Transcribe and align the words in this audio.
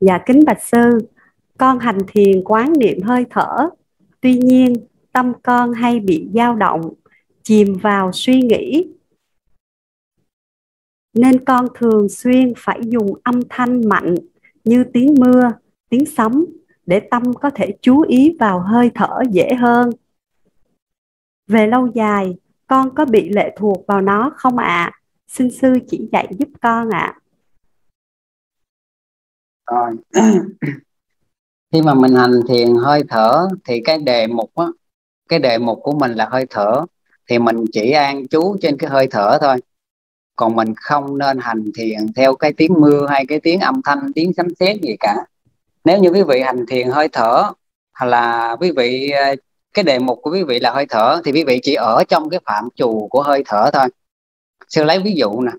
Dạ 0.00 0.18
kính 0.26 0.40
bạch 0.46 0.62
sư, 0.62 0.98
con 1.58 1.78
hành 1.78 1.98
thiền 2.08 2.44
quán 2.44 2.72
niệm 2.78 3.02
hơi 3.02 3.26
thở. 3.30 3.68
Tuy 4.20 4.34
nhiên, 4.34 4.74
tâm 5.12 5.32
con 5.42 5.72
hay 5.72 6.00
bị 6.00 6.28
dao 6.34 6.56
động, 6.56 6.94
chìm 7.42 7.74
vào 7.82 8.12
suy 8.12 8.40
nghĩ. 8.40 8.86
Nên 11.14 11.44
con 11.44 11.66
thường 11.74 12.08
xuyên 12.08 12.52
phải 12.56 12.80
dùng 12.82 13.14
âm 13.24 13.40
thanh 13.48 13.88
mạnh 13.88 14.14
như 14.64 14.84
tiếng 14.92 15.14
mưa, 15.18 15.52
tiếng 15.88 16.06
sấm 16.06 16.46
để 16.86 17.00
tâm 17.00 17.34
có 17.34 17.50
thể 17.50 17.76
chú 17.82 18.00
ý 18.00 18.36
vào 18.40 18.60
hơi 18.60 18.90
thở 18.94 19.22
dễ 19.30 19.54
hơn. 19.54 19.90
Về 21.46 21.66
lâu 21.66 21.86
dài, 21.94 22.36
con 22.66 22.94
có 22.94 23.04
bị 23.04 23.28
lệ 23.28 23.54
thuộc 23.56 23.84
vào 23.86 24.00
nó 24.00 24.32
không 24.36 24.58
ạ? 24.58 24.66
À? 24.66 24.92
Xin 25.28 25.50
sư 25.50 25.72
chỉ 25.88 26.08
dạy 26.12 26.28
giúp 26.38 26.48
con 26.62 26.90
ạ. 26.90 26.98
À. 26.98 27.20
Rồi. 29.70 29.96
Khi 31.72 31.82
mà 31.82 31.94
mình 31.94 32.14
hành 32.14 32.40
thiền 32.48 32.74
hơi 32.74 33.02
thở 33.08 33.48
thì 33.64 33.80
cái 33.84 33.98
đề 33.98 34.26
mục 34.26 34.50
á, 34.54 34.66
cái 35.28 35.38
đề 35.38 35.58
mục 35.58 35.78
của 35.82 35.92
mình 35.92 36.12
là 36.12 36.28
hơi 36.30 36.46
thở 36.50 36.84
thì 37.28 37.38
mình 37.38 37.64
chỉ 37.72 37.90
an 37.90 38.28
chú 38.28 38.56
trên 38.62 38.78
cái 38.78 38.90
hơi 38.90 39.08
thở 39.10 39.38
thôi. 39.40 39.56
Còn 40.36 40.56
mình 40.56 40.74
không 40.76 41.18
nên 41.18 41.38
hành 41.40 41.64
thiền 41.78 42.12
theo 42.16 42.36
cái 42.36 42.52
tiếng 42.52 42.74
mưa 42.80 43.06
hay 43.10 43.26
cái 43.26 43.40
tiếng 43.40 43.60
âm 43.60 43.80
thanh, 43.84 44.12
tiếng 44.14 44.32
sấm 44.36 44.46
sét 44.60 44.80
gì 44.82 44.96
cả. 45.00 45.16
Nếu 45.84 45.98
như 45.98 46.10
quý 46.10 46.22
vị 46.22 46.40
hành 46.40 46.66
thiền 46.66 46.88
hơi 46.88 47.08
thở 47.12 47.52
hoặc 47.98 48.06
là 48.06 48.56
quý 48.60 48.70
vị 48.76 49.10
ờ, 49.10 49.34
cái 49.74 49.82
đề 49.82 49.98
mục 49.98 50.18
của 50.22 50.30
quý 50.30 50.42
vị 50.42 50.58
là 50.58 50.72
hơi 50.72 50.86
thở 50.88 51.20
thì 51.24 51.32
quý 51.32 51.44
vị 51.44 51.60
chỉ 51.62 51.74
ở 51.74 52.04
trong 52.08 52.30
cái 52.30 52.40
phạm 52.44 52.68
trù 52.74 53.08
của 53.10 53.22
hơi 53.22 53.42
thở 53.46 53.70
thôi 53.72 53.88
sư 54.68 54.84
lấy 54.84 54.98
ví 54.98 55.14
dụ 55.16 55.40
nè 55.40 55.52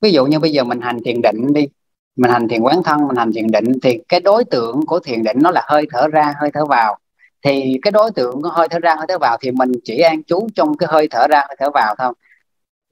ví 0.00 0.12
dụ 0.12 0.26
như 0.26 0.38
bây 0.38 0.52
giờ 0.52 0.64
mình 0.64 0.80
hành 0.80 0.98
thiền 1.04 1.22
định 1.22 1.52
đi 1.52 1.68
mình 2.16 2.30
hành 2.30 2.48
thiền 2.48 2.62
quán 2.62 2.82
thân, 2.82 3.08
mình 3.08 3.16
hành 3.16 3.32
thiền 3.32 3.46
định, 3.50 3.72
thì 3.82 4.00
cái 4.08 4.20
đối 4.20 4.44
tượng 4.44 4.86
của 4.86 5.00
thiền 5.00 5.22
định 5.22 5.36
nó 5.40 5.50
là 5.50 5.62
hơi 5.66 5.86
thở 5.92 6.08
ra, 6.08 6.34
hơi 6.40 6.50
thở 6.54 6.66
vào. 6.66 6.98
Thì 7.44 7.78
cái 7.82 7.90
đối 7.90 8.10
tượng 8.10 8.42
của 8.42 8.48
hơi 8.48 8.68
thở 8.68 8.78
ra, 8.78 8.94
hơi 8.94 9.06
thở 9.08 9.18
vào 9.18 9.36
thì 9.40 9.50
mình 9.50 9.72
chỉ 9.84 9.98
an 9.98 10.22
trú 10.24 10.48
trong 10.54 10.76
cái 10.76 10.88
hơi 10.92 11.08
thở 11.10 11.26
ra, 11.30 11.38
hơi 11.48 11.56
thở 11.58 11.70
vào 11.74 11.94
thôi. 11.98 12.12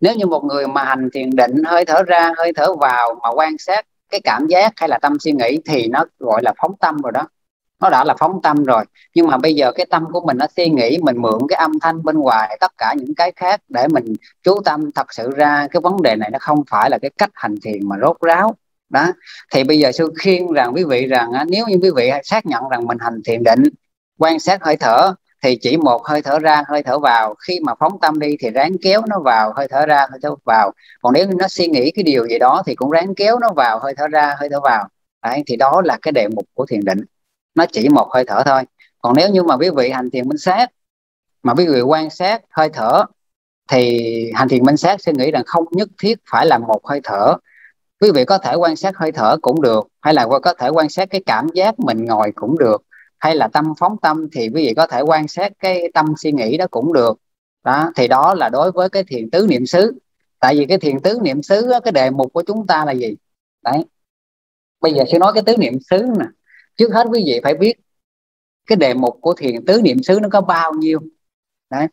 Nếu 0.00 0.14
như 0.14 0.26
một 0.26 0.44
người 0.44 0.66
mà 0.66 0.84
hành 0.84 1.08
thiền 1.14 1.30
định, 1.36 1.62
hơi 1.66 1.84
thở 1.84 2.02
ra, 2.02 2.32
hơi 2.36 2.52
thở 2.56 2.74
vào 2.74 3.14
mà 3.22 3.28
quan 3.30 3.58
sát 3.58 3.86
cái 4.10 4.20
cảm 4.24 4.46
giác 4.46 4.72
hay 4.76 4.88
là 4.88 4.98
tâm 4.98 5.18
suy 5.20 5.32
nghĩ 5.32 5.58
thì 5.64 5.88
nó 5.88 6.04
gọi 6.18 6.42
là 6.42 6.52
phóng 6.62 6.72
tâm 6.80 6.96
rồi 6.96 7.12
đó. 7.12 7.28
Nó 7.80 7.90
đã 7.90 8.04
là 8.04 8.14
phóng 8.18 8.42
tâm 8.42 8.64
rồi. 8.64 8.84
Nhưng 9.14 9.26
mà 9.26 9.36
bây 9.36 9.54
giờ 9.54 9.72
cái 9.72 9.86
tâm 9.90 10.04
của 10.12 10.20
mình 10.20 10.36
nó 10.38 10.46
suy 10.56 10.68
nghĩ, 10.68 10.98
mình 11.02 11.22
mượn 11.22 11.38
cái 11.48 11.56
âm 11.56 11.80
thanh 11.80 12.04
bên 12.04 12.18
ngoài, 12.18 12.56
tất 12.60 12.72
cả 12.78 12.94
những 12.96 13.14
cái 13.14 13.32
khác 13.36 13.60
để 13.68 13.88
mình 13.88 14.04
chú 14.42 14.60
tâm 14.64 14.90
thật 14.94 15.12
sự 15.12 15.30
ra, 15.36 15.66
cái 15.70 15.80
vấn 15.80 16.02
đề 16.02 16.16
này 16.16 16.30
nó 16.30 16.38
không 16.40 16.62
phải 16.70 16.90
là 16.90 16.98
cái 16.98 17.10
cách 17.18 17.30
hành 17.34 17.54
thiền 17.64 17.88
mà 17.88 17.96
rốt 18.02 18.16
ráo 18.20 18.54
đó. 18.88 19.06
Thì 19.52 19.64
bây 19.64 19.78
giờ 19.78 19.92
sư 19.92 20.12
khuyên 20.22 20.52
rằng 20.52 20.72
quý 20.74 20.84
vị 20.84 21.06
rằng 21.06 21.32
nếu 21.48 21.66
như 21.66 21.78
quý 21.82 21.90
vị 21.96 22.10
xác 22.24 22.46
nhận 22.46 22.68
rằng 22.70 22.86
mình 22.86 22.98
hành 23.00 23.20
thiền 23.24 23.42
định, 23.42 23.62
quan 24.18 24.40
sát 24.40 24.64
hơi 24.64 24.76
thở, 24.76 25.14
thì 25.42 25.56
chỉ 25.56 25.76
một 25.76 26.06
hơi 26.06 26.22
thở 26.22 26.38
ra, 26.38 26.62
hơi 26.68 26.82
thở 26.82 26.98
vào. 26.98 27.34
Khi 27.46 27.60
mà 27.62 27.74
phóng 27.80 28.00
tâm 28.00 28.18
đi 28.18 28.36
thì 28.40 28.50
ráng 28.50 28.72
kéo 28.82 29.02
nó 29.08 29.20
vào, 29.20 29.52
hơi 29.56 29.68
thở 29.70 29.86
ra, 29.86 30.06
hơi 30.10 30.18
thở 30.22 30.34
vào. 30.44 30.72
Còn 31.02 31.12
nếu 31.12 31.26
nó 31.38 31.48
suy 31.48 31.66
nghĩ 31.66 31.90
cái 31.90 32.02
điều 32.02 32.26
gì 32.26 32.38
đó 32.38 32.62
thì 32.66 32.74
cũng 32.74 32.90
ráng 32.90 33.14
kéo 33.14 33.38
nó 33.38 33.48
vào, 33.56 33.78
hơi 33.78 33.94
thở 33.96 34.08
ra, 34.08 34.34
hơi 34.38 34.48
thở 34.48 34.60
vào. 34.60 34.88
Đấy, 35.22 35.42
thì 35.46 35.56
đó 35.56 35.82
là 35.84 35.98
cái 36.02 36.12
đề 36.12 36.28
mục 36.28 36.44
của 36.54 36.66
thiền 36.66 36.84
định. 36.84 37.04
Nó 37.54 37.66
chỉ 37.72 37.88
một 37.88 38.08
hơi 38.14 38.24
thở 38.24 38.42
thôi. 38.44 38.62
Còn 38.98 39.16
nếu 39.16 39.28
như 39.28 39.42
mà 39.42 39.56
quý 39.56 39.70
vị 39.76 39.90
hành 39.90 40.10
thiền 40.10 40.28
minh 40.28 40.38
sát, 40.38 40.70
mà 41.42 41.54
quý 41.54 41.66
vị 41.66 41.80
quan 41.80 42.10
sát 42.10 42.42
hơi 42.50 42.68
thở, 42.72 43.04
thì 43.70 44.32
hành 44.34 44.48
thiền 44.48 44.64
minh 44.64 44.76
sát 44.76 45.00
sẽ 45.02 45.12
nghĩ 45.12 45.30
rằng 45.30 45.42
không 45.46 45.64
nhất 45.70 45.88
thiết 46.02 46.18
phải 46.30 46.46
là 46.46 46.58
một 46.58 46.86
hơi 46.86 47.00
thở 47.04 47.36
quý 48.00 48.10
vị 48.14 48.24
có 48.24 48.38
thể 48.38 48.54
quan 48.54 48.76
sát 48.76 48.96
hơi 48.96 49.12
thở 49.12 49.36
cũng 49.42 49.62
được, 49.62 49.88
hay 50.00 50.14
là 50.14 50.26
có 50.42 50.54
thể 50.58 50.68
quan 50.68 50.88
sát 50.88 51.10
cái 51.10 51.22
cảm 51.26 51.46
giác 51.54 51.80
mình 51.80 52.04
ngồi 52.04 52.32
cũng 52.34 52.58
được, 52.58 52.82
hay 53.18 53.36
là 53.36 53.48
tâm 53.48 53.72
phóng 53.78 53.96
tâm 54.02 54.28
thì 54.32 54.40
quý 54.54 54.66
vị 54.66 54.74
có 54.76 54.86
thể 54.86 55.00
quan 55.00 55.28
sát 55.28 55.52
cái 55.58 55.82
tâm 55.94 56.06
suy 56.18 56.32
nghĩ 56.32 56.56
đó 56.56 56.66
cũng 56.70 56.92
được. 56.92 57.18
Đó, 57.64 57.92
thì 57.96 58.08
đó 58.08 58.34
là 58.34 58.48
đối 58.48 58.72
với 58.72 58.88
cái 58.88 59.04
thiền 59.04 59.30
tứ 59.30 59.46
niệm 59.46 59.66
xứ. 59.66 59.98
Tại 60.40 60.54
vì 60.58 60.66
cái 60.66 60.78
thiền 60.78 61.00
tứ 61.00 61.18
niệm 61.22 61.42
xứ 61.42 61.70
cái 61.84 61.92
đề 61.92 62.10
mục 62.10 62.32
của 62.32 62.42
chúng 62.46 62.66
ta 62.66 62.84
là 62.84 62.92
gì? 62.92 63.16
Đấy. 63.62 63.84
Bây 64.80 64.92
giờ 64.92 65.04
sẽ 65.12 65.18
nói 65.18 65.32
cái 65.34 65.42
tứ 65.46 65.56
niệm 65.56 65.78
xứ 65.90 65.98
nè. 66.18 66.24
Trước 66.76 66.92
hết 66.92 67.06
quý 67.10 67.22
vị 67.26 67.40
phải 67.42 67.54
biết 67.54 67.74
cái 68.66 68.76
đề 68.76 68.94
mục 68.94 69.18
của 69.20 69.34
thiền 69.34 69.64
tứ 69.66 69.80
niệm 69.82 70.02
xứ 70.02 70.18
nó 70.22 70.28
có 70.32 70.40
bao 70.40 70.72
nhiêu. 70.72 70.98
Đấy 71.70 71.86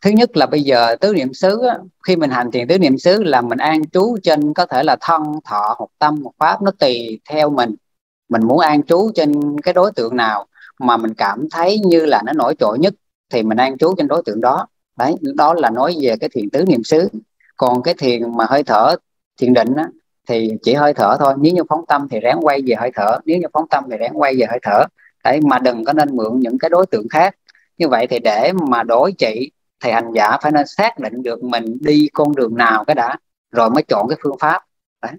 thứ 0.00 0.10
nhất 0.10 0.36
là 0.36 0.46
bây 0.46 0.62
giờ 0.62 0.96
tứ 1.00 1.12
niệm 1.12 1.34
xứ 1.34 1.62
á, 1.62 1.78
khi 2.06 2.16
mình 2.16 2.30
hành 2.30 2.50
thiền 2.50 2.68
tứ 2.68 2.78
niệm 2.78 2.98
xứ 2.98 3.22
là 3.22 3.40
mình 3.40 3.58
an 3.58 3.88
trú 3.92 4.16
trên 4.22 4.54
có 4.54 4.66
thể 4.66 4.82
là 4.82 4.96
thân 5.00 5.22
thọ 5.44 5.74
hoặc 5.78 5.90
tâm 5.98 6.22
hoặc 6.22 6.32
pháp 6.38 6.62
nó 6.62 6.70
tùy 6.78 7.20
theo 7.30 7.50
mình. 7.50 7.74
Mình 8.28 8.42
muốn 8.44 8.58
an 8.58 8.82
trú 8.82 9.10
trên 9.14 9.60
cái 9.60 9.74
đối 9.74 9.92
tượng 9.92 10.16
nào 10.16 10.46
mà 10.80 10.96
mình 10.96 11.14
cảm 11.14 11.48
thấy 11.50 11.78
như 11.78 12.06
là 12.06 12.22
nó 12.26 12.32
nổi 12.32 12.54
trội 12.58 12.78
nhất 12.78 12.94
thì 13.32 13.42
mình 13.42 13.58
an 13.58 13.78
trú 13.78 13.94
trên 13.98 14.08
đối 14.08 14.22
tượng 14.24 14.40
đó. 14.40 14.66
Đấy 14.98 15.14
đó 15.36 15.54
là 15.54 15.70
nói 15.70 15.96
về 16.00 16.16
cái 16.20 16.28
thiền 16.32 16.50
tứ 16.50 16.64
niệm 16.68 16.84
xứ. 16.84 17.08
Còn 17.56 17.82
cái 17.82 17.94
thiền 17.98 18.36
mà 18.36 18.44
hơi 18.48 18.62
thở 18.62 18.96
thiền 19.40 19.52
định 19.52 19.74
á, 19.76 19.88
thì 20.28 20.50
chỉ 20.62 20.74
hơi 20.74 20.94
thở 20.94 21.16
thôi. 21.18 21.34
Nếu 21.38 21.54
như 21.54 21.62
phóng 21.68 21.86
tâm 21.88 22.08
thì 22.10 22.20
ráng 22.20 22.38
quay 22.42 22.62
về 22.66 22.74
hơi 22.74 22.90
thở. 22.94 23.18
Nếu 23.24 23.38
như 23.38 23.46
phóng 23.52 23.68
tâm 23.70 23.84
thì 23.90 23.96
ráng 23.96 24.20
quay 24.20 24.36
về 24.38 24.46
hơi 24.50 24.58
thở. 24.62 24.84
Đấy 25.24 25.40
mà 25.42 25.58
đừng 25.58 25.84
có 25.84 25.92
nên 25.92 26.16
mượn 26.16 26.40
những 26.40 26.58
cái 26.58 26.70
đối 26.70 26.86
tượng 26.86 27.08
khác. 27.08 27.36
Như 27.78 27.88
vậy 27.88 28.06
thì 28.06 28.18
để 28.18 28.52
mà 28.52 28.82
đối 28.82 29.12
trị 29.12 29.50
thì 29.80 29.90
hành 29.90 30.12
giả 30.14 30.38
phải 30.42 30.52
nên 30.52 30.66
xác 30.66 30.98
định 30.98 31.22
được 31.22 31.42
mình 31.42 31.78
đi 31.80 32.08
con 32.12 32.34
đường 32.36 32.56
nào 32.56 32.84
cái 32.84 32.94
đã, 32.94 33.16
rồi 33.50 33.70
mới 33.70 33.82
chọn 33.88 34.08
cái 34.08 34.18
phương 34.22 34.38
pháp. 34.40 34.62
Đấy. 35.02 35.12